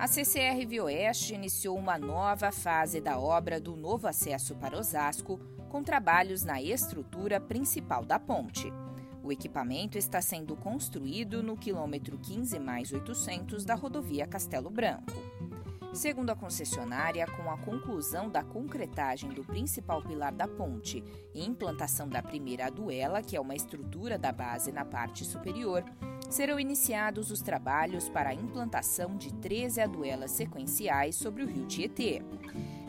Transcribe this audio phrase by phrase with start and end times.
[0.00, 5.38] A CCR Vioeste iniciou uma nova fase da obra do novo acesso para Osasco,
[5.68, 8.72] com trabalhos na estrutura principal da ponte.
[9.22, 15.12] O equipamento está sendo construído no quilômetro 15 mais 800 da rodovia Castelo Branco.
[15.92, 22.08] Segundo a concessionária, com a conclusão da concretagem do principal pilar da ponte e implantação
[22.08, 25.84] da primeira aduela, que é uma estrutura da base na parte superior,
[26.30, 32.22] serão iniciados os trabalhos para a implantação de 13 aduelas sequenciais sobre o rio Tietê.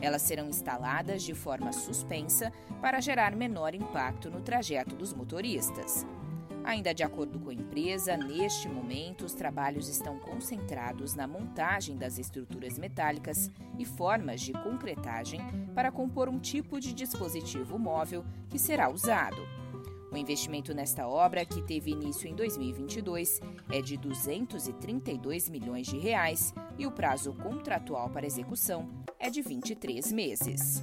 [0.00, 6.06] Elas serão instaladas de forma suspensa para gerar menor impacto no trajeto dos motoristas.
[6.64, 12.18] Ainda de acordo com a empresa, neste momento os trabalhos estão concentrados na montagem das
[12.18, 15.40] estruturas metálicas e formas de concretagem
[15.74, 19.61] para compor um tipo de dispositivo móvel que será usado.
[20.12, 26.52] O investimento nesta obra, que teve início em 2022, é de 232 milhões de reais
[26.78, 30.82] e o prazo contratual para execução é de 23 meses.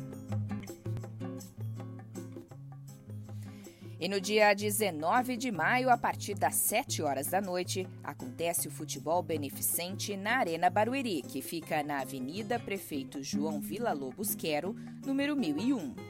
[4.00, 8.72] E no dia 19 de maio, a partir das 7 horas da noite, acontece o
[8.72, 14.74] futebol beneficente na Arena Barueri, que fica na Avenida Prefeito João Vila Lobos Quero,
[15.06, 16.09] número 1001.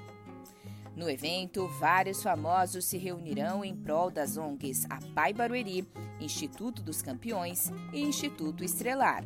[0.96, 5.88] No evento, vários famosos se reunirão em prol das ONGs Apai Barueri,
[6.20, 9.24] Instituto dos Campeões e Instituto Estrelar.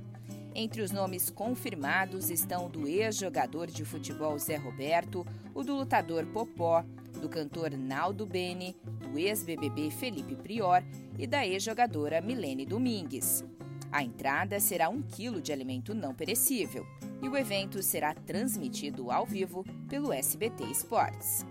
[0.56, 6.84] Entre os nomes confirmados estão do ex-jogador de futebol Zé Roberto, o do lutador Popó,
[7.20, 10.84] do cantor Naldo Bene, do ex-BBB Felipe Prior
[11.18, 13.44] e da ex-jogadora Milene Domingues.
[13.92, 16.86] A entrada será um quilo de alimento não perecível
[17.22, 21.46] e o evento será transmitido ao vivo pelo SBT Esportes.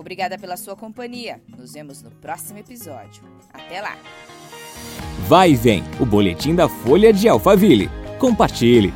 [0.00, 1.42] Obrigada pela sua companhia.
[1.58, 3.22] Nos vemos no próximo episódio.
[3.52, 3.98] Até lá!
[5.28, 7.90] Vai vem o boletim da Folha de Alphaville.
[8.18, 8.94] Compartilhe!